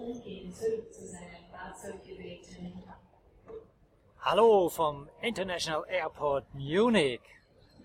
Umgehen 0.00 0.52
zurück 0.52 0.92
zu 0.92 1.06
seinem 1.06 1.44
Fahrzeug 1.50 2.02
gebeten. 2.04 2.82
Hallo 4.20 4.68
vom 4.68 5.08
International 5.20 5.84
Airport 5.88 6.54
Munich. 6.54 7.20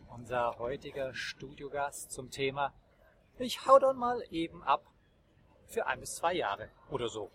Unser 0.10 0.58
heutiger 0.60 1.14
Studiogast 1.14 2.12
zum 2.12 2.32
Thema 2.32 2.74
Ich 3.38 3.66
hau 3.66 3.80
dann 3.80 3.98
mal 3.98 4.24
eben 4.32 4.64
ab 4.64 4.86
für 5.68 5.88
ein 5.88 6.00
bis 6.00 6.16
zwei 6.16 6.34
Jahre 6.34 6.70
oder 6.90 7.10
so. 7.10 7.32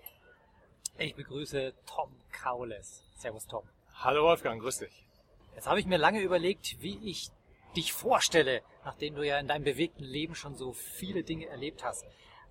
Ich 0.98 1.14
begrüße 1.14 1.74
Tom 1.86 2.10
Kaules. 2.32 3.04
Servus 3.16 3.46
Tom. 3.46 3.64
Hallo 3.94 4.24
Wolfgang, 4.24 4.60
grüß 4.60 4.78
dich. 4.78 5.06
Jetzt 5.54 5.66
habe 5.66 5.80
ich 5.80 5.86
mir 5.86 5.98
lange 5.98 6.20
überlegt, 6.20 6.80
wie 6.80 6.98
ich 7.04 7.30
dich 7.76 7.92
vorstelle, 7.92 8.62
nachdem 8.84 9.14
du 9.14 9.26
ja 9.26 9.38
in 9.38 9.46
deinem 9.46 9.64
bewegten 9.64 10.04
Leben 10.04 10.34
schon 10.34 10.56
so 10.56 10.72
viele 10.72 11.22
Dinge 11.22 11.46
erlebt 11.46 11.84
hast. 11.84 12.06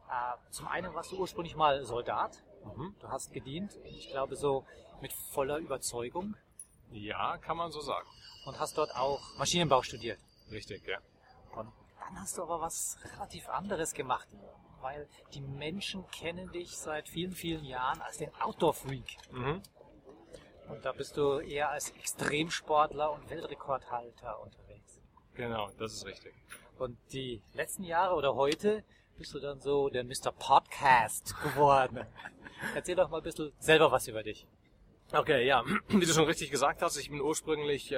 Äh, 0.10 0.52
zum 0.52 0.68
einen 0.68 0.94
warst 0.94 1.12
du 1.12 1.18
ursprünglich 1.18 1.56
mal 1.56 1.84
Soldat. 1.86 2.44
Mhm. 2.66 2.96
Du 3.00 3.08
hast 3.10 3.32
gedient, 3.32 3.78
ich 3.84 4.10
glaube 4.10 4.36
so 4.36 4.66
mit 5.02 5.14
voller 5.14 5.58
Überzeugung 5.58 6.36
Ja, 6.92 7.38
kann 7.38 7.56
man 7.58 7.72
so 7.72 7.80
sagen. 7.82 8.08
und 8.46 8.60
hast 8.60 8.78
dort 8.78 8.96
auch 8.96 9.22
Maschinenbau 9.38 9.82
studiert. 9.84 10.20
Richtig, 10.52 10.86
ja. 10.88 10.98
Und 11.56 11.72
dann 12.00 12.20
hast 12.20 12.38
du 12.38 12.44
aber 12.44 12.60
was 12.60 12.98
relativ 13.16 13.48
anderes 13.50 13.94
gemacht, 13.94 14.28
weil 14.82 15.08
die 15.34 15.42
Menschen 15.42 16.06
kennen 16.10 16.52
dich 16.52 16.78
seit 16.78 17.08
vielen, 17.08 17.34
vielen 17.34 17.64
Jahren 17.64 18.02
als 18.02 18.18
den 18.18 18.34
Outdoor-Freak. 18.42 19.18
Mhm. 19.32 19.62
Und 20.70 20.86
da 20.86 20.92
bist 20.92 21.18
du 21.18 21.40
eher 21.40 21.70
als 21.70 21.92
Extremsportler 21.92 23.12
und 23.12 23.30
Weltrekordhalter 23.30 24.40
unterwegs. 24.42 25.00
Genau, 25.34 25.70
das 25.78 25.94
ist 25.94 26.06
richtig. 26.06 26.34
Und 26.78 26.98
die 27.12 27.42
letzten 27.54 27.84
Jahre 27.84 28.16
oder 28.16 28.36
heute 28.36 28.84
bist 29.20 29.34
du 29.34 29.40
dann 29.40 29.60
so 29.60 29.90
der 29.90 30.06
Mr. 30.06 30.32
Podcast 30.32 31.36
geworden. 31.44 32.06
Erzähl 32.76 32.96
doch 32.96 33.10
mal 33.10 33.18
ein 33.18 33.24
bisschen 33.24 33.52
selber 33.60 33.92
was 33.92 34.08
über 34.08 34.24
dich. 34.24 34.48
Okay, 35.12 35.46
ja, 35.46 35.62
wie 35.90 36.06
du 36.06 36.14
schon 36.14 36.24
richtig 36.24 36.52
gesagt 36.52 36.82
hast, 36.82 36.96
ich 36.96 37.10
bin 37.10 37.20
ursprünglich, 37.20 37.92
äh, 37.92 37.98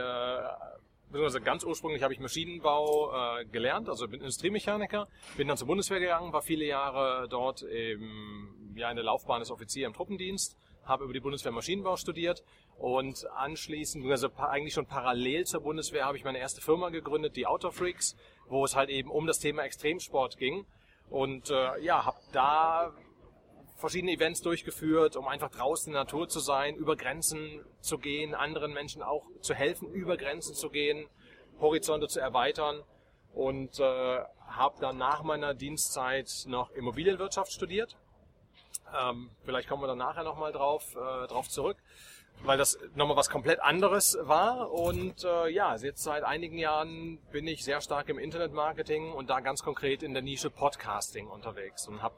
beziehungsweise 1.09 1.41
ganz 1.41 1.63
ursprünglich 1.63 2.01
habe 2.01 2.15
ich 2.15 2.19
Maschinenbau 2.19 3.11
äh, 3.13 3.45
gelernt, 3.45 3.87
also 3.87 4.07
bin 4.07 4.21
Industriemechaniker, 4.21 5.07
bin 5.37 5.47
dann 5.47 5.57
zur 5.57 5.67
Bundeswehr 5.67 5.99
gegangen, 5.99 6.33
war 6.33 6.41
viele 6.41 6.65
Jahre 6.65 7.27
dort 7.29 7.61
im, 7.61 8.73
ja, 8.75 8.89
in 8.89 8.95
der 8.95 9.05
Laufbahn 9.05 9.41
des 9.41 9.51
Offizier 9.51 9.85
im 9.85 9.93
Truppendienst, 9.93 10.57
habe 10.85 11.03
über 11.03 11.13
die 11.13 11.19
Bundeswehr 11.19 11.51
Maschinenbau 11.51 11.97
studiert 11.97 12.43
und 12.79 13.27
anschließend, 13.35 14.09
also 14.09 14.29
eigentlich 14.37 14.73
schon 14.73 14.87
parallel 14.87 15.45
zur 15.45 15.61
Bundeswehr, 15.61 16.05
habe 16.05 16.17
ich 16.17 16.23
meine 16.23 16.39
erste 16.39 16.61
Firma 16.61 16.89
gegründet, 16.89 17.35
die 17.35 17.45
Outdoor 17.45 17.73
Freaks, 17.73 18.15
wo 18.47 18.65
es 18.65 18.75
halt 18.75 18.89
eben 18.89 19.11
um 19.11 19.27
das 19.27 19.37
Thema 19.37 19.61
Extremsport 19.65 20.37
ging 20.37 20.65
und 21.11 21.49
äh, 21.51 21.79
ja, 21.81 22.05
habe 22.05 22.17
da 22.31 22.93
verschiedene 23.75 24.13
Events 24.13 24.41
durchgeführt, 24.41 25.17
um 25.17 25.27
einfach 25.27 25.51
draußen 25.51 25.87
in 25.87 25.93
der 25.93 26.03
Natur 26.03 26.29
zu 26.29 26.39
sein, 26.39 26.75
über 26.75 26.95
Grenzen 26.95 27.65
zu 27.81 27.97
gehen, 27.97 28.33
anderen 28.33 28.73
Menschen 28.73 29.01
auch 29.01 29.25
zu 29.41 29.53
helfen, 29.53 29.91
über 29.91 30.17
Grenzen 30.17 30.55
zu 30.55 30.69
gehen, 30.69 31.07
Horizonte 31.59 32.07
zu 32.07 32.19
erweitern 32.19 32.81
und 33.33 33.79
äh, 33.79 34.19
habe 34.47 34.79
dann 34.79 34.97
nach 34.97 35.23
meiner 35.23 35.53
Dienstzeit 35.53 36.29
noch 36.47 36.71
Immobilienwirtschaft 36.71 37.51
studiert. 37.51 37.97
Ähm, 38.97 39.31
vielleicht 39.43 39.67
kommen 39.67 39.83
wir 39.83 39.87
dann 39.87 39.97
nachher 39.97 40.23
nochmal 40.23 40.51
drauf, 40.51 40.95
äh, 40.95 41.27
drauf 41.27 41.49
zurück, 41.49 41.77
weil 42.43 42.57
das 42.57 42.77
nochmal 42.95 43.15
was 43.17 43.29
komplett 43.29 43.61
anderes 43.61 44.17
war. 44.21 44.71
Und 44.71 45.23
äh, 45.23 45.49
ja, 45.49 45.75
jetzt 45.75 46.03
seit 46.03 46.23
einigen 46.23 46.57
Jahren 46.57 47.19
bin 47.31 47.47
ich 47.47 47.63
sehr 47.63 47.81
stark 47.81 48.09
im 48.09 48.19
Internetmarketing 48.19 49.11
und 49.11 49.29
da 49.29 49.39
ganz 49.39 49.63
konkret 49.63 50.03
in 50.03 50.13
der 50.13 50.23
Nische 50.23 50.49
Podcasting 50.49 51.27
unterwegs 51.27 51.87
und 51.87 52.01
habe 52.01 52.15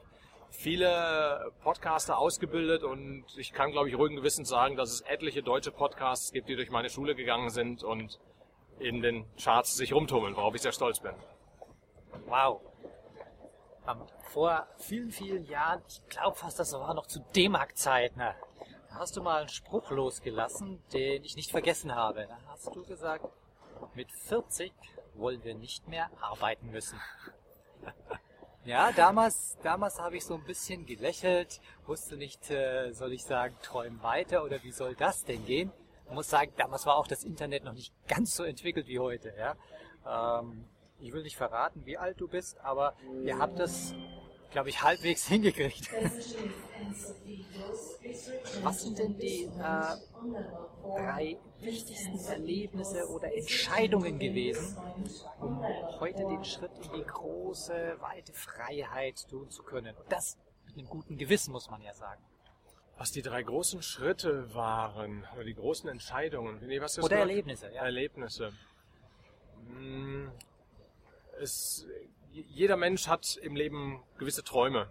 viele 0.50 1.52
Podcaster 1.62 2.16
ausgebildet 2.16 2.84
und 2.84 3.24
ich 3.36 3.52
kann, 3.52 3.72
glaube 3.72 3.88
ich, 3.88 3.98
ruhigen 3.98 4.16
Gewissens 4.16 4.48
sagen, 4.48 4.76
dass 4.76 4.90
es 4.90 5.00
etliche 5.02 5.42
deutsche 5.42 5.72
Podcasts 5.72 6.32
gibt, 6.32 6.48
die 6.48 6.56
durch 6.56 6.70
meine 6.70 6.90
Schule 6.90 7.14
gegangen 7.14 7.50
sind 7.50 7.82
und 7.82 8.20
in 8.78 9.02
den 9.02 9.26
Charts 9.36 9.76
sich 9.76 9.92
rumtummeln, 9.92 10.36
worauf 10.36 10.54
ich 10.54 10.62
sehr 10.62 10.72
stolz 10.72 11.00
bin. 11.00 11.12
Wow. 12.26 12.60
Ähm, 13.88 14.02
vor 14.30 14.66
vielen, 14.78 15.10
vielen 15.10 15.44
Jahren, 15.44 15.82
ich 15.88 16.00
glaube 16.08 16.36
fast, 16.36 16.58
das 16.58 16.72
war 16.72 16.94
noch 16.94 17.06
zu 17.06 17.20
D-Mark-Zeiten, 17.34 18.18
da 18.18 18.34
hast 18.98 19.16
du 19.16 19.22
mal 19.22 19.40
einen 19.40 19.48
Spruch 19.48 19.90
losgelassen, 19.90 20.82
den 20.92 21.24
ich 21.24 21.36
nicht 21.36 21.50
vergessen 21.50 21.94
habe. 21.94 22.26
Da 22.28 22.38
hast 22.48 22.74
du 22.74 22.84
gesagt, 22.84 23.26
mit 23.94 24.10
40 24.10 24.72
wollen 25.14 25.42
wir 25.44 25.54
nicht 25.54 25.88
mehr 25.88 26.10
arbeiten 26.20 26.70
müssen. 26.70 26.98
Ja, 28.66 28.92
damals, 28.92 29.58
damals 29.62 30.00
habe 30.00 30.16
ich 30.16 30.24
so 30.24 30.36
ein 30.36 30.44
bisschen 30.44 30.86
gelächelt, 30.86 31.60
wusste 31.86 32.16
nicht, 32.16 32.50
äh, 32.50 32.92
soll 32.92 33.12
ich 33.12 33.22
sagen, 33.22 33.54
träum 33.60 34.02
weiter 34.02 34.42
oder 34.42 34.62
wie 34.62 34.72
soll 34.72 34.94
das 34.94 35.22
denn 35.22 35.44
gehen? 35.44 35.70
Ich 36.06 36.12
muss 36.12 36.30
sagen, 36.30 36.50
damals 36.56 36.86
war 36.86 36.96
auch 36.96 37.06
das 37.06 37.24
Internet 37.24 37.64
noch 37.64 37.74
nicht 37.74 37.92
ganz 38.08 38.34
so 38.34 38.42
entwickelt 38.42 38.86
wie 38.86 38.98
heute. 38.98 39.34
Ja? 39.36 40.40
Ähm, 40.40 40.64
ich 40.98 41.12
will 41.12 41.22
nicht 41.22 41.36
verraten, 41.36 41.84
wie 41.84 41.98
alt 41.98 42.18
du 42.18 42.26
bist, 42.26 42.58
aber 42.60 42.94
ihr 43.22 43.38
habt 43.38 43.58
das, 43.58 43.94
glaube 44.54 44.68
ich, 44.70 44.82
halbwegs 44.82 45.26
hingekriegt. 45.34 45.90
Was 48.62 48.82
sind 48.82 48.98
denn 48.98 49.18
die 49.18 49.44
äh, 49.44 49.96
drei 50.96 51.36
wichtigsten 51.60 52.24
Erlebnisse 52.24 53.08
oder 53.08 53.34
Entscheidungen 53.36 54.18
gewesen, 54.20 54.76
um 55.40 55.60
heute 55.98 56.24
den 56.24 56.44
Schritt 56.44 56.70
in 56.84 56.92
die 56.92 57.04
große, 57.04 57.96
weite 58.00 58.32
Freiheit 58.32 59.26
tun 59.28 59.50
zu 59.50 59.64
können? 59.64 59.96
Und 59.96 60.10
das 60.10 60.38
mit 60.66 60.78
einem 60.78 60.88
guten 60.88 61.18
Gewissen, 61.18 61.50
muss 61.50 61.68
man 61.68 61.82
ja 61.82 61.92
sagen. 61.92 62.22
Was 62.96 63.10
die 63.10 63.22
drei 63.22 63.42
großen 63.42 63.82
Schritte 63.82 64.54
waren, 64.54 65.26
oder 65.34 65.42
die 65.42 65.54
großen 65.54 65.90
Entscheidungen, 65.90 66.64
nee, 66.64 66.80
was 66.80 66.94
du 66.94 67.00
Oder 67.00 67.16
gesagt? 67.16 67.28
Erlebnisse, 67.28 67.72
ja. 67.72 67.82
Erlebnisse. 67.82 68.52
Hm, 69.66 70.30
Es, 71.40 71.84
jeder 72.34 72.76
Mensch 72.76 73.06
hat 73.06 73.36
im 73.42 73.54
Leben 73.54 74.02
gewisse 74.18 74.42
Träume. 74.42 74.90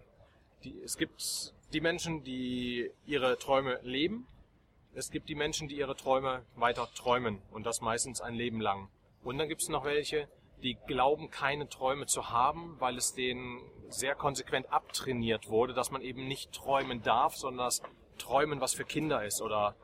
Die, 0.63 0.79
es 0.83 0.97
gibt 0.97 1.53
die 1.73 1.81
Menschen, 1.81 2.23
die 2.23 2.91
ihre 3.05 3.37
Träume 3.37 3.79
leben. 3.83 4.27
Es 4.93 5.11
gibt 5.11 5.27
die 5.27 5.35
Menschen, 5.35 5.67
die 5.67 5.75
ihre 5.75 5.95
Träume 5.95 6.43
weiter 6.55 6.87
träumen 6.95 7.41
und 7.51 7.65
das 7.65 7.81
meistens 7.81 8.21
ein 8.21 8.35
Leben 8.35 8.61
lang. 8.61 8.89
Und 9.23 9.37
dann 9.37 9.49
gibt 9.49 9.61
es 9.61 9.69
noch 9.69 9.83
welche, 9.83 10.27
die 10.61 10.77
glauben, 10.87 11.31
keine 11.31 11.67
Träume 11.67 12.05
zu 12.05 12.29
haben, 12.29 12.75
weil 12.79 12.97
es 12.97 13.13
denen 13.13 13.59
sehr 13.89 14.15
konsequent 14.15 14.71
abtrainiert 14.71 15.49
wurde, 15.49 15.73
dass 15.73 15.91
man 15.91 16.01
eben 16.01 16.27
nicht 16.27 16.53
träumen 16.53 17.01
darf, 17.01 17.35
sondern 17.35 17.65
dass 17.65 17.81
Träumen 18.17 18.61
was 18.61 18.73
für 18.73 18.85
Kinder 18.85 19.25
ist 19.25 19.41
oder 19.41 19.75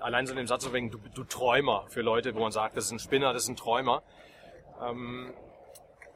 allein 0.00 0.26
so 0.26 0.32
in 0.32 0.38
dem 0.38 0.46
Satz 0.46 0.70
wegen 0.72 0.90
du, 0.90 0.98
du 1.14 1.24
Träumer 1.24 1.86
für 1.88 2.02
Leute, 2.02 2.34
wo 2.34 2.40
man 2.40 2.52
sagt, 2.52 2.76
das 2.76 2.86
ist 2.86 2.92
ein 2.92 2.98
Spinner, 2.98 3.32
das 3.32 3.44
ist 3.44 3.48
ein 3.50 3.56
Träumer. 3.56 4.02
Ähm, 4.80 5.34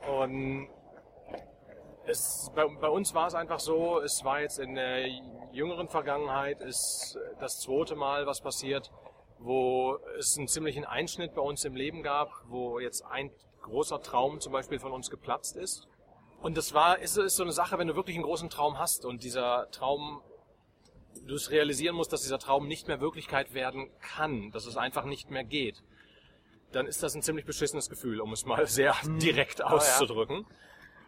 und 0.08 0.68
es, 2.06 2.50
bei, 2.54 2.66
bei 2.66 2.88
uns 2.88 3.14
war 3.14 3.26
es 3.28 3.34
einfach 3.34 3.60
so, 3.60 4.00
es 4.00 4.24
war 4.24 4.40
jetzt 4.40 4.58
in 4.58 4.74
der 4.74 5.08
jüngeren 5.52 5.88
Vergangenheit 5.88 6.60
ist 6.60 7.18
das 7.38 7.60
zweite 7.60 7.94
Mal 7.94 8.26
was 8.26 8.40
passiert, 8.40 8.90
wo 9.38 9.98
es 10.18 10.36
einen 10.38 10.48
ziemlichen 10.48 10.84
Einschnitt 10.84 11.34
bei 11.34 11.42
uns 11.42 11.64
im 11.64 11.76
Leben 11.76 12.02
gab, 12.02 12.30
wo 12.48 12.78
jetzt 12.78 13.04
ein 13.04 13.30
großer 13.62 14.00
Traum 14.00 14.40
zum 14.40 14.52
Beispiel 14.52 14.78
von 14.78 14.92
uns 14.92 15.10
geplatzt 15.10 15.56
ist. 15.56 15.88
Und 16.40 16.56
das 16.56 16.74
war, 16.74 16.98
ist, 16.98 17.16
ist 17.16 17.36
so 17.36 17.44
eine 17.44 17.52
Sache, 17.52 17.78
wenn 17.78 17.86
du 17.86 17.94
wirklich 17.94 18.16
einen 18.16 18.24
großen 18.24 18.50
Traum 18.50 18.78
hast 18.78 19.04
und 19.04 19.22
dieser 19.22 19.70
Traum, 19.70 20.22
du 21.26 21.34
es 21.34 21.50
realisieren 21.50 21.94
musst, 21.94 22.12
dass 22.12 22.22
dieser 22.22 22.40
Traum 22.40 22.66
nicht 22.66 22.88
mehr 22.88 23.00
Wirklichkeit 23.00 23.54
werden 23.54 23.90
kann, 24.00 24.50
dass 24.50 24.66
es 24.66 24.76
einfach 24.76 25.04
nicht 25.04 25.30
mehr 25.30 25.44
geht, 25.44 25.84
dann 26.72 26.86
ist 26.86 27.02
das 27.02 27.14
ein 27.14 27.22
ziemlich 27.22 27.44
beschissenes 27.44 27.88
Gefühl, 27.88 28.20
um 28.20 28.32
es 28.32 28.44
mal 28.44 28.66
sehr 28.66 28.94
direkt 29.20 29.60
ja. 29.60 29.66
auszudrücken. 29.66 30.46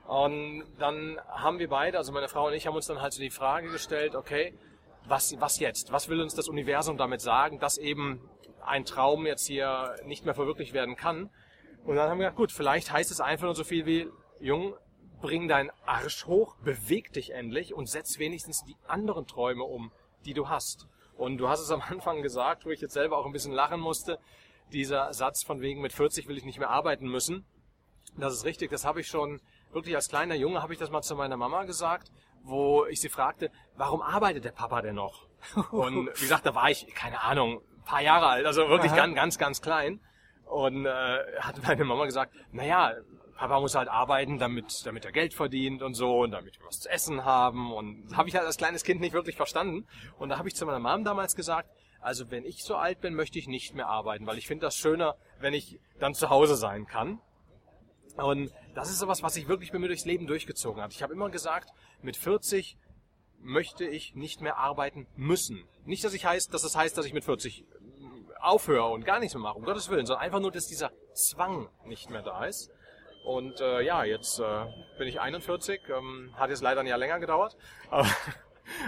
Und 0.07 0.65
dann 0.79 1.19
haben 1.29 1.59
wir 1.59 1.69
beide, 1.69 1.97
also 1.99 2.13
meine 2.13 2.29
Frau 2.29 2.47
und 2.47 2.53
ich, 2.53 2.67
haben 2.67 2.77
uns 2.77 2.87
dann 2.87 3.01
halt 3.01 3.13
so 3.13 3.21
die 3.21 3.31
Frage 3.31 3.71
gestellt, 3.71 4.15
okay, 4.15 4.55
was, 5.07 5.35
was 5.41 5.59
jetzt? 5.59 5.93
Was 5.93 6.09
will 6.09 6.21
uns 6.21 6.35
das 6.35 6.49
Universum 6.49 6.97
damit 6.97 7.21
sagen, 7.21 7.59
dass 7.59 7.79
eben 7.79 8.21
ein 8.65 8.85
Traum 8.85 9.27
jetzt 9.27 9.47
hier 9.47 9.97
nicht 10.05 10.25
mehr 10.25 10.35
verwirklicht 10.35 10.73
werden 10.75 10.97
kann? 10.97 11.31
Und 11.85 11.97
dann 11.97 12.09
haben 12.09 12.19
wir 12.19 12.27
gedacht, 12.27 12.37
gut, 12.37 12.53
vielleicht 12.53 12.93
heißt 12.93 13.11
es 13.11 13.21
einfach 13.21 13.45
nur 13.45 13.55
so 13.55 13.65
viel 13.65 13.87
wie, 13.87 14.09
Jung, 14.41 14.75
bring 15.21 15.49
deinen 15.49 15.71
Arsch 15.87 16.27
hoch, 16.27 16.57
beweg 16.57 17.13
dich 17.13 17.31
endlich 17.31 17.75
und 17.75 17.89
setz 17.89 18.19
wenigstens 18.19 18.65
die 18.65 18.77
anderen 18.87 19.27
Träume 19.27 19.65
um, 19.65 19.93
die 20.25 20.35
du 20.35 20.49
hast. 20.49 20.87
Und 21.17 21.39
du 21.39 21.49
hast 21.49 21.61
es 21.61 21.71
am 21.71 21.81
Anfang 21.81 22.23
gesagt, 22.23 22.67
wo 22.67 22.71
ich 22.71 22.81
jetzt 22.81 22.95
selber 22.95 23.19
auch 23.19 23.27
ein 23.27 23.33
bisschen 23.33 23.53
lachen 23.53 23.81
musste, 23.81 24.19
dieser 24.73 25.13
Satz 25.13 25.43
von 25.43 25.61
wegen 25.61 25.81
mit 25.81 25.93
40 25.93 26.29
will 26.29 26.37
ich 26.37 26.45
nicht 26.45 26.59
mehr 26.59 26.71
arbeiten 26.71 27.09
müssen. 27.09 27.45
Das 28.17 28.33
ist 28.33 28.45
richtig, 28.45 28.71
das 28.71 28.85
habe 28.85 29.01
ich 29.01 29.09
schon 29.09 29.41
wirklich 29.73 29.97
als 29.97 30.09
kleiner 30.09 30.35
Junge 30.35 30.63
habe 30.63 30.73
ich 30.73 30.79
das 30.79 30.91
mal 30.91 31.03
zu 31.03 31.17
meiner 31.17 31.37
Mama 31.37 31.65
gesagt, 31.65 32.11
wo 32.43 32.87
ich 32.87 33.01
sie 33.01 33.09
fragte, 33.09 33.51
warum 33.77 34.03
arbeitet 34.03 34.45
der 34.45 34.53
Papa 34.53 34.83
denn 34.83 34.95
noch? 34.95 35.27
Und 35.71 36.07
wie 36.07 36.21
gesagt, 36.21 36.47
da 36.47 36.55
war 36.55 36.71
ich, 36.71 36.87
keine 36.95 37.21
Ahnung, 37.23 37.61
ein 37.77 37.85
paar 37.85 38.03
Jahre 38.03 38.27
alt, 38.27 38.47
also 38.47 38.69
wirklich 38.69 38.93
Aha. 38.93 38.99
ganz, 38.99 39.15
ganz, 39.15 39.39
ganz 39.39 39.63
klein. 39.63 40.01
Und 40.47 40.87
äh, 40.87 41.19
hat 41.41 41.63
meine 41.63 41.85
Mama 41.85 42.05
gesagt, 42.05 42.35
naja, 42.53 42.93
Papa 43.37 43.61
muss 43.61 43.75
halt 43.75 43.89
arbeiten, 43.89 44.39
damit, 44.39 44.87
damit 44.87 45.05
er 45.05 45.13
Geld 45.13 45.35
verdient 45.35 45.83
und 45.83 45.95
so 45.95 46.21
und 46.21 46.31
damit 46.31 46.59
wir 46.59 46.67
was 46.67 46.81
zu 46.81 46.91
essen 46.91 47.25
haben. 47.25 47.73
Und 47.73 48.17
habe 48.17 48.29
ich 48.29 48.37
halt 48.37 48.47
als 48.47 48.57
kleines 48.57 48.85
Kind 48.85 49.01
nicht 49.01 49.13
wirklich 49.13 49.37
verstanden. 49.37 49.87
Und 50.19 50.29
da 50.29 50.39
habe 50.39 50.49
ich 50.49 50.55
zu 50.55 50.65
meiner 50.67 50.79
Mom 50.79 51.05
damals 51.05 51.35
gesagt, 51.35 51.69
also 52.05 52.31
wenn 52.31 52.45
ich 52.45 52.63
so 52.63 52.77
alt 52.77 53.01
bin, 53.01 53.15
möchte 53.15 53.39
ich 53.39 53.49
nicht 53.49 53.75
mehr 53.75 53.89
arbeiten, 53.89 54.27
weil 54.27 54.37
ich 54.37 54.47
finde 54.47 54.67
das 54.67 54.77
schöner, 54.77 55.17
wenn 55.41 55.55
ich 55.55 55.81
dann 55.99 56.15
zu 56.15 56.29
Hause 56.29 56.55
sein 56.55 56.87
kann. 56.87 57.19
Und 58.17 58.53
das 58.75 58.91
ist 58.91 58.99
sowas, 58.99 59.23
was 59.23 59.35
sich 59.35 59.49
wirklich 59.49 59.73
bei 59.73 59.79
mir 59.79 59.89
durchs 59.89 60.05
Leben 60.05 60.27
durchgezogen 60.27 60.83
hat. 60.83 60.93
Ich 60.93 61.03
habe 61.03 61.15
immer 61.15 61.31
gesagt, 61.31 61.71
mit 62.03 62.17
40 62.17 62.77
möchte 63.41 63.87
ich 63.87 64.15
nicht 64.15 64.43
mehr 64.43 64.59
arbeiten 64.59 65.07
müssen. 65.17 65.65
Nicht, 65.87 66.05
dass 66.05 66.13
ich 66.13 66.27
heißt, 66.27 66.53
dass 66.53 66.63
das 66.63 66.77
heißt, 66.77 66.97
dass 66.97 67.07
ich 67.07 67.15
mit 67.15 67.25
40 67.25 67.65
aufhöre 68.39 68.91
und 68.91 69.07
gar 69.07 69.19
nichts 69.19 69.35
mehr 69.35 69.43
mache, 69.43 69.57
um 69.57 69.65
Gottes 69.65 69.89
Willen, 69.89 70.05
sondern 70.05 70.25
einfach 70.25 70.41
nur, 70.41 70.53
dass 70.53 70.67
dieser 70.67 70.93
Zwang 71.15 71.71
nicht 71.87 72.11
mehr 72.11 72.23
da 72.23 72.45
ist. 72.45 72.71
Und 73.25 73.61
äh, 73.61 73.81
ja, 73.81 74.05
jetzt 74.05 74.39
äh, 74.39 74.67
bin 74.99 75.09
ich 75.09 75.21
41, 75.21 75.81
ähm, 75.89 76.35
hat 76.37 76.51
jetzt 76.51 76.63
leider 76.63 76.81
ein 76.81 76.87
Jahr 76.87 76.99
länger 76.99 77.19
gedauert. 77.19 77.57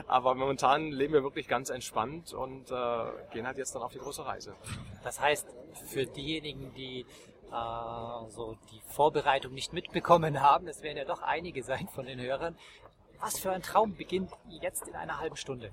Aber, 0.07 0.35
momentan 0.35 0.91
leben 0.91 1.15
wir 1.15 1.23
wirklich 1.23 1.49
ganz 1.49 1.71
entspannt 1.71 2.33
und 2.33 2.71
äh, 2.71 3.05
gehen 3.33 3.47
halt 3.47 3.59
jetzt 3.59 3.75
dann 3.75 3.83
auf 3.83 3.93
die 3.93 3.99
große 3.99 4.25
Reise. 4.25 4.55
Das 5.03 5.21
heißt, 5.21 5.47
für 5.87 6.07
diejenigen, 6.07 6.73
die 6.75 7.07
äh, 7.53 8.31
so 8.31 8.57
die 8.73 8.81
Vorbereitung 8.93 9.53
nicht 9.55 9.73
mitbekommen 9.73 10.43
haben, 10.43 10.69
es 10.69 10.83
werden 10.83 10.99
ja 10.99 11.05
doch 11.05 11.23
einige 11.23 11.63
sein 11.63 11.89
von 11.89 12.07
den 12.07 12.21
Hörern, 12.21 12.57
was 13.21 13.39
für 13.39 13.51
ein 13.51 13.63
Traum 13.63 13.95
beginnt 13.95 14.31
jetzt 14.49 14.89
in 14.89 14.95
einer 14.95 15.21
halben 15.21 15.37
Stunde? 15.37 15.73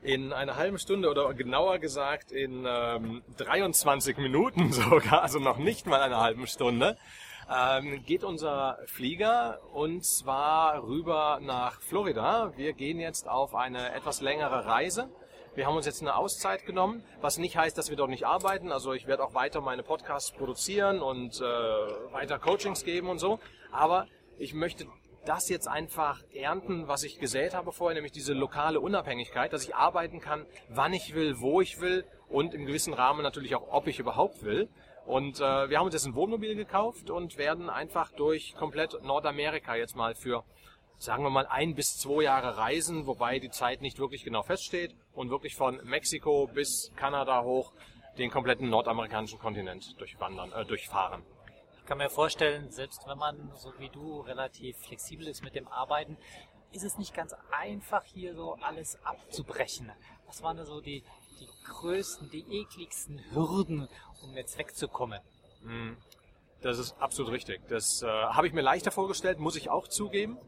In 0.00 0.32
einer 0.32 0.56
halben 0.56 0.78
Stunde 0.78 1.10
oder 1.10 1.34
genauer 1.34 1.78
gesagt 1.78 2.30
in 2.30 2.64
ähm, 2.66 3.22
23 3.36 4.16
Minuten 4.18 4.72
sogar, 4.72 5.22
also 5.22 5.40
noch 5.40 5.58
nicht 5.58 5.86
mal 5.86 6.00
einer 6.00 6.20
halben 6.20 6.46
Stunde, 6.46 6.96
ähm, 7.50 8.02
geht 8.04 8.24
unser 8.24 8.78
Flieger 8.86 9.60
und 9.72 10.04
zwar 10.04 10.82
rüber 10.82 11.40
nach 11.42 11.80
Florida. 11.80 12.52
Wir 12.56 12.72
gehen 12.72 13.00
jetzt 13.00 13.28
auf 13.28 13.54
eine 13.54 13.94
etwas 13.94 14.20
längere 14.20 14.66
Reise. 14.66 15.08
Wir 15.54 15.66
haben 15.66 15.76
uns 15.76 15.86
jetzt 15.86 16.02
eine 16.02 16.14
Auszeit 16.14 16.66
genommen, 16.66 17.02
was 17.20 17.38
nicht 17.38 17.56
heißt, 17.56 17.76
dass 17.76 17.90
wir 17.90 17.96
dort 17.96 18.10
nicht 18.10 18.26
arbeiten. 18.26 18.70
Also 18.70 18.92
ich 18.92 19.06
werde 19.06 19.24
auch 19.24 19.34
weiter 19.34 19.60
meine 19.60 19.82
Podcasts 19.82 20.30
produzieren 20.30 21.00
und 21.00 21.40
äh, 21.40 21.44
weiter 22.12 22.38
Coachings 22.38 22.84
geben 22.84 23.08
und 23.08 23.18
so. 23.18 23.40
Aber 23.72 24.06
ich 24.38 24.54
möchte 24.54 24.86
das 25.24 25.48
jetzt 25.48 25.68
einfach 25.68 26.22
ernten, 26.32 26.86
was 26.86 27.02
ich 27.02 27.18
gesät 27.18 27.54
habe 27.54 27.72
vorher, 27.72 27.94
nämlich 27.94 28.12
diese 28.12 28.34
lokale 28.34 28.80
Unabhängigkeit, 28.80 29.52
dass 29.52 29.64
ich 29.64 29.74
arbeiten 29.74 30.20
kann, 30.20 30.46
wann 30.68 30.92
ich 30.92 31.14
will, 31.14 31.40
wo 31.40 31.60
ich 31.60 31.80
will 31.80 32.04
und 32.28 32.54
im 32.54 32.66
gewissen 32.66 32.94
Rahmen 32.94 33.22
natürlich 33.22 33.54
auch, 33.54 33.68
ob 33.68 33.86
ich 33.88 33.98
überhaupt 33.98 34.44
will. 34.44 34.68
Und 35.08 35.40
äh, 35.40 35.70
wir 35.70 35.78
haben 35.78 35.86
uns 35.86 35.94
jetzt 35.94 36.04
ein 36.04 36.14
Wohnmobil 36.14 36.54
gekauft 36.54 37.08
und 37.08 37.38
werden 37.38 37.70
einfach 37.70 38.12
durch 38.12 38.54
komplett 38.54 39.02
Nordamerika 39.02 39.74
jetzt 39.74 39.96
mal 39.96 40.14
für, 40.14 40.44
sagen 40.98 41.22
wir 41.22 41.30
mal, 41.30 41.46
ein 41.46 41.74
bis 41.74 41.96
zwei 41.96 42.24
Jahre 42.24 42.58
reisen, 42.58 43.06
wobei 43.06 43.38
die 43.38 43.48
Zeit 43.48 43.80
nicht 43.80 43.98
wirklich 43.98 44.22
genau 44.22 44.42
feststeht 44.42 44.94
und 45.14 45.30
wirklich 45.30 45.56
von 45.56 45.80
Mexiko 45.82 46.46
bis 46.52 46.92
Kanada 46.94 47.42
hoch 47.42 47.72
den 48.18 48.30
kompletten 48.30 48.68
nordamerikanischen 48.68 49.38
Kontinent 49.38 49.98
durchwandern, 49.98 50.52
äh, 50.52 50.66
durchfahren. 50.66 51.22
Ich 51.78 51.86
kann 51.86 51.96
mir 51.96 52.10
vorstellen, 52.10 52.70
selbst 52.70 53.00
wenn 53.06 53.16
man, 53.16 53.50
so 53.54 53.72
wie 53.78 53.88
du, 53.88 54.20
relativ 54.20 54.76
flexibel 54.76 55.26
ist 55.26 55.42
mit 55.42 55.54
dem 55.54 55.68
Arbeiten, 55.68 56.18
ist 56.72 56.84
es 56.84 56.98
nicht 56.98 57.14
ganz 57.14 57.34
einfach, 57.50 58.04
hier 58.04 58.34
so 58.34 58.58
alles 58.60 59.02
abzubrechen. 59.04 59.90
Was 60.26 60.42
waren 60.42 60.58
da 60.58 60.66
so 60.66 60.82
die, 60.82 61.02
die 61.40 61.48
größten, 61.64 62.30
die 62.30 62.44
ekligsten 62.60 63.20
Hürden, 63.32 63.88
um 64.22 64.36
jetzt 64.36 64.58
wegzukommen? 64.58 65.20
Das 66.60 66.78
ist 66.78 66.96
absolut 67.00 67.32
richtig. 67.32 67.60
Das 67.68 68.02
äh, 68.02 68.06
habe 68.06 68.46
ich 68.46 68.52
mir 68.52 68.62
leichter 68.62 68.90
vorgestellt, 68.90 69.38
muss 69.38 69.56
ich 69.56 69.70
auch 69.70 69.88
zugeben. 69.88 70.38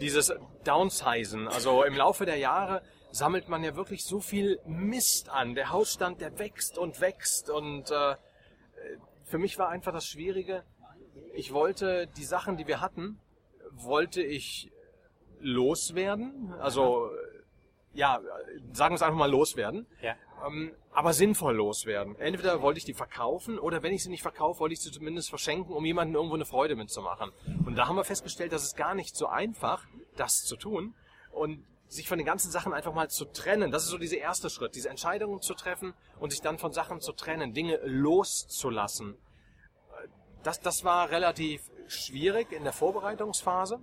Dieses 0.00 0.32
Downsizen, 0.64 1.48
also 1.48 1.82
im 1.84 1.94
Laufe 1.94 2.26
der 2.26 2.36
Jahre 2.36 2.82
sammelt 3.10 3.48
man 3.48 3.64
ja 3.64 3.76
wirklich 3.76 4.04
so 4.04 4.20
viel 4.20 4.60
Mist 4.66 5.30
an. 5.30 5.54
Der 5.54 5.70
Hausstand, 5.70 6.20
der 6.20 6.38
wächst 6.38 6.76
und 6.76 7.00
wächst 7.00 7.48
und 7.48 7.90
äh, 7.90 8.16
für 9.24 9.38
mich 9.38 9.58
war 9.58 9.68
einfach 9.70 9.92
das 9.92 10.06
Schwierige, 10.06 10.64
ich 11.34 11.52
wollte 11.52 12.06
die 12.16 12.24
Sachen, 12.24 12.56
die 12.56 12.66
wir 12.66 12.80
hatten, 12.80 13.18
wollte 13.72 14.22
ich 14.22 14.70
loswerden. 15.40 16.52
Also 16.60 17.10
ja, 17.96 18.20
sagen 18.72 18.92
wir 18.92 18.96
es 18.96 19.02
einfach 19.02 19.18
mal 19.18 19.30
loswerden. 19.30 19.86
Ja. 20.02 20.14
Ähm, 20.46 20.72
aber 20.92 21.12
sinnvoll 21.12 21.56
loswerden. 21.56 22.16
Entweder 22.18 22.62
wollte 22.62 22.78
ich 22.78 22.84
die 22.84 22.94
verkaufen 22.94 23.58
oder 23.58 23.82
wenn 23.82 23.92
ich 23.92 24.02
sie 24.02 24.10
nicht 24.10 24.22
verkaufe, 24.22 24.60
wollte 24.60 24.74
ich 24.74 24.80
sie 24.80 24.90
zumindest 24.90 25.30
verschenken, 25.30 25.74
um 25.74 25.84
jemandem 25.84 26.16
irgendwo 26.16 26.34
eine 26.34 26.44
Freude 26.44 26.76
mitzumachen. 26.76 27.32
Und 27.64 27.76
da 27.76 27.88
haben 27.88 27.96
wir 27.96 28.04
festgestellt, 28.04 28.52
dass 28.52 28.62
es 28.62 28.76
gar 28.76 28.94
nicht 28.94 29.16
so 29.16 29.26
einfach, 29.26 29.86
das 30.16 30.44
zu 30.44 30.56
tun 30.56 30.94
und 31.32 31.64
sich 31.88 32.08
von 32.08 32.18
den 32.18 32.26
ganzen 32.26 32.50
Sachen 32.50 32.72
einfach 32.72 32.94
mal 32.94 33.08
zu 33.08 33.24
trennen. 33.26 33.70
Das 33.70 33.84
ist 33.84 33.90
so 33.90 33.98
dieser 33.98 34.18
erste 34.18 34.50
Schritt, 34.50 34.74
diese 34.74 34.88
Entscheidungen 34.88 35.40
zu 35.40 35.54
treffen 35.54 35.94
und 36.18 36.30
sich 36.30 36.40
dann 36.40 36.58
von 36.58 36.72
Sachen 36.72 37.00
zu 37.00 37.12
trennen, 37.12 37.52
Dinge 37.52 37.78
loszulassen. 37.84 39.16
Das, 40.42 40.60
das 40.60 40.84
war 40.84 41.10
relativ 41.10 41.70
schwierig 41.88 42.52
in 42.52 42.64
der 42.64 42.72
Vorbereitungsphase. 42.72 43.80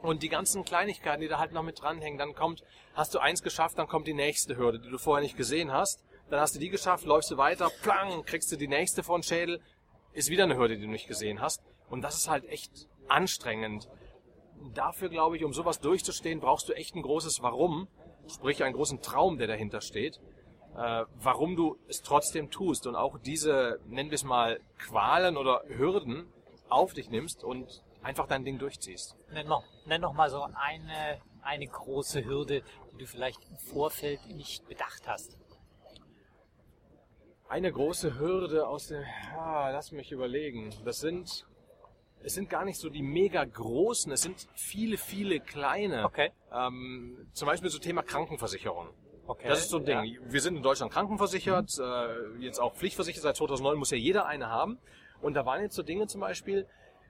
Und 0.00 0.22
die 0.22 0.28
ganzen 0.28 0.64
Kleinigkeiten, 0.64 1.20
die 1.20 1.28
da 1.28 1.38
halt 1.38 1.52
noch 1.52 1.62
mit 1.62 1.80
dranhängen, 1.80 2.18
dann 2.18 2.34
kommt, 2.34 2.62
hast 2.94 3.14
du 3.14 3.18
eins 3.18 3.42
geschafft, 3.42 3.78
dann 3.78 3.88
kommt 3.88 4.06
die 4.06 4.14
nächste 4.14 4.56
Hürde, 4.56 4.78
die 4.78 4.90
du 4.90 4.98
vorher 4.98 5.22
nicht 5.22 5.36
gesehen 5.36 5.72
hast. 5.72 6.02
Dann 6.30 6.40
hast 6.40 6.54
du 6.54 6.60
die 6.60 6.68
geschafft, 6.68 7.04
läufst 7.04 7.30
du 7.30 7.36
weiter, 7.36 7.70
plang, 7.82 8.24
kriegst 8.24 8.52
du 8.52 8.56
die 8.56 8.68
nächste 8.68 9.02
vor 9.02 9.18
den 9.18 9.22
Schädel, 9.22 9.60
ist 10.12 10.30
wieder 10.30 10.44
eine 10.44 10.56
Hürde, 10.56 10.76
die 10.76 10.82
du 10.82 10.90
nicht 10.90 11.08
gesehen 11.08 11.40
hast. 11.40 11.62
Und 11.88 12.02
das 12.02 12.16
ist 12.16 12.28
halt 12.28 12.44
echt 12.48 12.86
anstrengend. 13.08 13.88
Dafür 14.74 15.08
glaube 15.08 15.36
ich, 15.36 15.44
um 15.44 15.52
sowas 15.52 15.80
durchzustehen, 15.80 16.40
brauchst 16.40 16.68
du 16.68 16.74
echt 16.74 16.94
ein 16.94 17.02
großes 17.02 17.42
Warum, 17.42 17.88
sprich 18.28 18.62
einen 18.62 18.74
großen 18.74 19.00
Traum, 19.00 19.38
der 19.38 19.46
dahinter 19.46 19.80
steht, 19.80 20.20
äh, 20.76 21.04
warum 21.14 21.56
du 21.56 21.78
es 21.88 22.02
trotzdem 22.02 22.50
tust 22.50 22.86
und 22.86 22.94
auch 22.94 23.18
diese, 23.18 23.80
nennen 23.86 24.10
wir 24.10 24.16
es 24.16 24.24
mal, 24.24 24.60
Qualen 24.78 25.36
oder 25.36 25.62
Hürden 25.66 26.26
auf 26.68 26.92
dich 26.92 27.10
nimmst 27.10 27.42
und 27.42 27.82
einfach 28.02 28.26
dein 28.26 28.44
Ding 28.44 28.58
durchziehst. 28.58 29.16
Nenn 29.32 29.46
noch, 29.46 29.64
nenn 29.86 30.00
noch 30.00 30.12
mal 30.12 30.30
so 30.30 30.42
eine, 30.42 31.20
eine 31.42 31.66
große 31.66 32.24
Hürde, 32.24 32.62
die 32.92 32.98
du 32.98 33.06
vielleicht 33.06 33.40
im 33.48 33.58
Vorfeld 33.58 34.26
nicht 34.28 34.66
bedacht 34.68 35.06
hast. 35.06 35.36
Eine 37.48 37.72
große 37.72 38.18
Hürde 38.18 38.66
aus 38.66 38.88
dem, 38.88 39.02
ah, 39.34 39.70
lass 39.70 39.90
mich 39.92 40.12
überlegen. 40.12 40.74
Das 40.84 40.98
sind, 40.98 41.46
es 42.22 42.34
sind 42.34 42.50
gar 42.50 42.64
nicht 42.64 42.78
so 42.78 42.90
die 42.90 43.02
mega 43.02 43.42
großen, 43.44 44.12
es 44.12 44.20
sind 44.20 44.48
viele, 44.54 44.98
viele 44.98 45.40
kleine. 45.40 46.04
Okay. 46.04 46.30
Ähm, 46.52 47.30
zum 47.32 47.46
Beispiel 47.46 47.70
so 47.70 47.78
Thema 47.78 48.02
Krankenversicherung. 48.02 48.90
Okay. 49.26 49.48
Das 49.48 49.60
ist 49.60 49.70
so 49.70 49.78
ein 49.78 49.84
Ding. 49.84 50.04
Ja. 50.04 50.20
Wir 50.32 50.40
sind 50.40 50.56
in 50.56 50.62
Deutschland 50.62 50.90
krankenversichert, 50.90 51.70
äh, 51.78 52.38
jetzt 52.38 52.58
auch 52.58 52.74
pflichtversichert. 52.74 53.22
Seit 53.22 53.36
2009 53.36 53.78
muss 53.78 53.90
ja 53.90 53.98
jeder 53.98 54.26
eine 54.26 54.48
haben. 54.48 54.78
Und 55.20 55.34
da 55.34 55.44
waren 55.44 55.60
jetzt 55.60 55.74
so 55.74 55.82
Dinge 55.82 56.06
zum 56.06 56.22
Beispiel, 56.22 56.66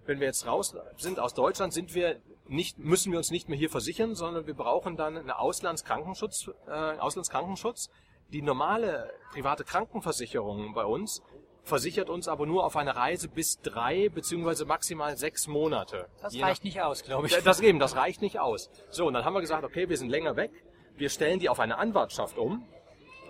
wenn 0.08 0.20
wir 0.20 0.26
jetzt 0.26 0.46
raus 0.46 0.74
sind 0.96 1.20
aus 1.20 1.34
Deutschland, 1.34 1.72
sind 1.72 1.94
wir 1.94 2.16
nicht, 2.48 2.78
müssen 2.78 3.12
wir 3.12 3.18
uns 3.18 3.30
nicht 3.30 3.48
mehr 3.48 3.58
hier 3.58 3.68
versichern, 3.68 4.14
sondern 4.14 4.46
wir 4.46 4.54
brauchen 4.54 4.96
dann 4.96 5.18
einen 5.18 5.30
Auslandskrankenschutz, 5.30 6.50
äh, 6.66 6.70
Auslandskrankenschutz. 6.70 7.90
Die 8.32 8.42
normale 8.42 9.12
private 9.32 9.64
Krankenversicherung 9.64 10.72
bei 10.72 10.84
uns 10.84 11.22
versichert 11.62 12.08
uns 12.08 12.26
aber 12.26 12.46
nur 12.46 12.64
auf 12.64 12.76
eine 12.76 12.96
Reise 12.96 13.28
bis 13.28 13.60
drei 13.60 14.08
beziehungsweise 14.08 14.64
maximal 14.64 15.16
sechs 15.18 15.46
Monate. 15.46 16.08
Das 16.22 16.32
Je 16.34 16.42
reicht 16.42 16.64
nicht 16.64 16.80
aus, 16.80 17.04
glaube 17.04 17.26
ich. 17.26 17.36
Das 17.44 17.60
eben, 17.60 17.78
das 17.78 17.94
reicht 17.94 18.22
nicht 18.22 18.40
aus. 18.40 18.70
So, 18.90 19.06
und 19.06 19.12
dann 19.12 19.26
haben 19.26 19.34
wir 19.34 19.42
gesagt, 19.42 19.64
okay, 19.64 19.90
wir 19.90 19.98
sind 19.98 20.08
länger 20.08 20.36
weg. 20.36 20.50
Wir 20.96 21.10
stellen 21.10 21.38
die 21.38 21.50
auf 21.50 21.60
eine 21.60 21.76
Anwartschaft 21.76 22.38
um. 22.38 22.66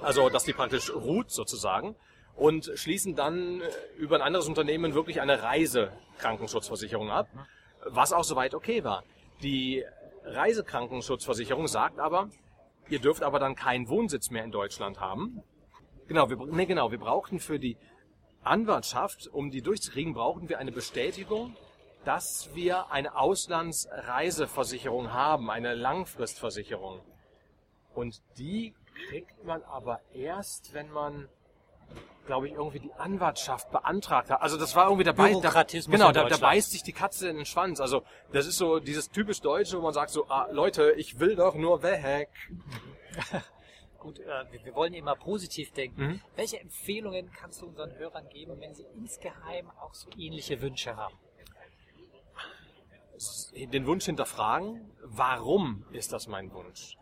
Also, 0.01 0.31
dass 0.31 0.45
die 0.45 0.53
praktisch 0.53 0.95
ruht 0.95 1.33
sozusagen. 1.33 1.97
Und 2.39 2.71
schließen 2.77 3.17
dann 3.17 3.61
äh, 3.61 3.65
über 3.97 4.17
ein 4.17 4.23
anderes 4.23 4.47
Unternehmen 4.49 4.95
wirklich 4.95 5.21
eine 5.21 5.43
Reisekrankenschutz-Versicherung 5.43 7.11
ab. 7.11 7.29
Was 7.85 8.13
auch 8.13 8.25
soweit 8.25 8.55
okay 8.55 8.85
war. 8.85 9.03
Die 9.43 9.85
Reisekrankenschutz-Versicherung 10.25 11.67
sagt 11.67 11.99
aber, 11.99 12.31
ihr 12.89 13.01
dürft 13.01 13.23
aber 13.23 13.39
dann 13.39 13.55
keinen 13.55 13.89
Wohnsitz 13.89 14.31
mehr 14.31 14.45
in 14.45 14.53
Deutschland 14.53 15.01
haben. 15.01 15.43
Genau, 16.07 16.31
wir, 16.31 16.37
nee, 16.47 16.67
genau, 16.67 16.91
wir 16.91 16.99
brauchten 16.99 17.41
für 17.41 17.59
die 17.59 17.77
Anwartschaft, 18.43 19.29
um 19.29 19.51
die 19.51 19.61
durchzukriegen, 19.61 20.15
brauchten 20.15 20.49
wir 20.49 20.59
eine 20.59 20.73
Bestätigung, 20.73 21.57
dass 22.05 22.51
wir 22.55 22.91
eine 22.91 23.17
Auslandsreiseversicherung 23.17 25.13
haben, 25.13 25.51
eine 25.51 25.75
Langfristversicherung. 25.75 27.01
Und 27.95 28.23
die 28.39 28.75
kriegt 29.09 29.45
man 29.45 29.63
aber 29.65 30.01
erst, 30.15 30.73
wenn 30.73 30.91
man, 30.91 31.29
glaube 32.29 32.47
ich, 32.47 32.55
irgendwie 32.55 32.79
die 32.79 32.93
Anwartschaft 32.93 33.73
beantragt 33.73 34.31
hat. 34.31 34.43
Also 34.43 34.59
das 34.59 34.77
war 34.77 34.85
irgendwie 34.85 35.05
dabei. 35.05 35.33
Da, 35.33 35.39
Bürokratismus 35.41 35.93
genau, 35.93 36.09
in 36.09 36.15
da, 36.15 36.29
da 36.29 36.37
beißt 36.37 36.71
sich 36.71 36.83
die 36.83 36.93
Katze 36.93 37.29
in 37.31 37.37
den 37.37 37.47
Schwanz. 37.47 37.81
Also 37.81 38.03
das 38.33 38.47
ist 38.47 38.59
so 38.59 38.79
dieses 38.79 39.11
typisch 39.11 39.41
Deutsche, 39.41 39.79
wo 39.79 39.83
man 39.83 39.95
sagt 39.95 40.11
so, 40.11 40.29
ah, 40.29 40.47
Leute, 40.53 40.93
ich 40.93 41.19
will 41.19 41.35
doch 41.35 41.55
nur 41.55 41.83
weg. 41.83 42.29
Gut, 43.99 44.21
äh, 44.21 44.45
wir, 44.53 44.63
wir 44.63 44.75
wollen 44.75 44.93
immer 44.93 45.17
positiv 45.17 45.73
denken. 45.73 46.03
Mhm. 46.03 46.21
Welche 46.37 46.61
Empfehlungen 46.61 47.33
kannst 47.33 47.63
du 47.63 47.67
unseren 47.67 47.97
Hörern 47.97 48.29
geben, 48.29 48.61
wenn 48.61 48.75
sie 48.75 48.87
insgeheim 48.95 49.71
auch 49.81 49.95
so 49.95 50.11
ähnliche 50.17 50.61
Wünsche 50.61 50.97
haben? 50.97 51.17
den 53.73 53.85
Wunsch 53.87 54.05
hinterfragen, 54.05 54.93
warum 55.03 55.85
ist 55.91 56.13
das 56.13 56.29
mein 56.29 56.53
Wunsch? 56.53 56.97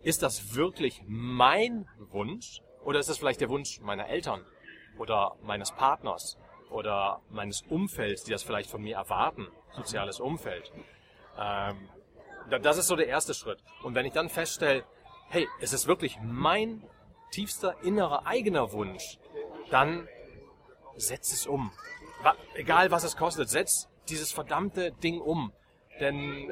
Ist 0.00 0.22
das 0.22 0.54
wirklich 0.54 1.02
mein 1.06 1.86
Wunsch 1.98 2.62
oder 2.82 3.00
ist 3.00 3.10
das 3.10 3.18
vielleicht 3.18 3.42
der 3.42 3.50
Wunsch 3.50 3.78
meiner 3.82 4.08
Eltern 4.08 4.46
oder 4.98 5.36
meines 5.42 5.72
Partners 5.72 6.38
oder 6.70 7.20
meines 7.30 7.62
Umfelds, 7.62 8.24
die 8.24 8.32
das 8.32 8.42
vielleicht 8.42 8.70
von 8.70 8.82
mir 8.82 8.96
erwarten, 8.96 9.48
soziales 9.72 10.20
Umfeld? 10.20 10.72
Ähm, 11.38 11.88
da- 12.50 12.58
das 12.58 12.78
ist 12.78 12.88
so 12.88 12.96
der 12.96 13.06
erste 13.08 13.34
Schritt. 13.34 13.62
Und 13.82 13.94
wenn 13.94 14.04
ich 14.06 14.12
dann 14.12 14.28
feststelle, 14.28 14.84
hey, 15.28 15.46
es 15.60 15.72
ist 15.72 15.86
wirklich 15.86 16.18
mein 16.22 16.82
tiefster 17.30 17.76
innerer 17.82 18.26
eigener 18.26 18.72
Wunsch, 18.72 19.18
dann 19.70 20.08
setz 20.96 21.32
es 21.32 21.46
um. 21.46 21.70
Egal 22.54 22.90
was 22.90 23.04
es 23.04 23.16
kostet, 23.16 23.48
setz 23.48 23.88
dieses 24.08 24.32
verdammte 24.32 24.90
Ding 24.92 25.20
um. 25.20 25.52
Denn, 26.00 26.50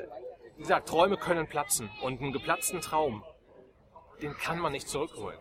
wie 0.56 0.62
gesagt, 0.62 0.88
Träume 0.88 1.16
können 1.16 1.46
platzen. 1.48 1.90
Und 2.02 2.20
einen 2.20 2.32
geplatzten 2.32 2.80
Traum, 2.80 3.24
den 4.22 4.34
kann 4.36 4.58
man 4.58 4.72
nicht 4.72 4.88
zurückholen. 4.88 5.38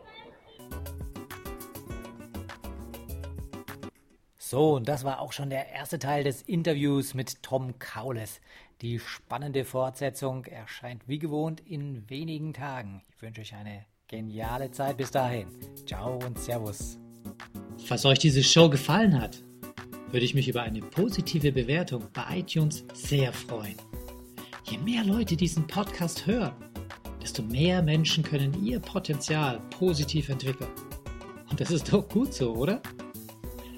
So, 4.48 4.76
und 4.76 4.88
das 4.88 5.04
war 5.04 5.22
auch 5.22 5.32
schon 5.34 5.50
der 5.50 5.72
erste 5.72 5.98
Teil 5.98 6.24
des 6.24 6.44
Interviews 6.44 7.16
mit 7.16 7.42
Tom 7.42 7.80
Kaules. 7.80 8.42
Die 8.82 9.00
spannende 9.00 9.66
Fortsetzung 9.66 10.46
erscheint 10.46 11.02
wie 11.08 11.18
gewohnt 11.18 11.62
in 11.62 12.08
wenigen 12.12 12.54
Tagen. 12.54 13.02
Ich 13.16 13.24
wünsche 13.24 13.42
euch 13.42 13.56
eine 13.56 13.88
geniale 14.08 14.70
Zeit 14.70 14.98
bis 14.98 15.10
dahin. 15.10 15.48
Ciao 15.88 16.20
und 16.24 16.38
Servus. 16.38 17.00
Falls 17.86 18.06
euch 18.06 18.20
diese 18.20 18.44
Show 18.44 18.70
gefallen 18.70 19.20
hat, 19.20 19.40
würde 20.12 20.28
ich 20.28 20.36
mich 20.36 20.48
über 20.48 20.62
eine 20.62 20.82
positive 20.82 21.52
Bewertung 21.52 22.04
bei 22.14 22.38
iTunes 22.38 22.86
sehr 22.94 23.34
freuen. 23.34 23.78
Je 24.66 24.78
mehr 24.78 25.04
Leute 25.04 25.36
diesen 25.36 25.66
Podcast 25.66 26.28
hören, 26.28 26.54
desto 27.20 27.42
mehr 27.42 27.82
Menschen 27.82 28.24
können 28.24 28.64
ihr 28.64 28.80
Potenzial 28.80 29.60
positiv 29.72 30.30
entwickeln. 30.30 30.70
Und 31.50 31.60
das 31.60 31.72
ist 31.72 31.92
doch 31.92 32.08
gut 32.08 32.32
so, 32.32 32.54
oder? 32.54 32.80